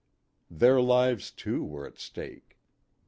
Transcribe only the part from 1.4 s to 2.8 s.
were at stake.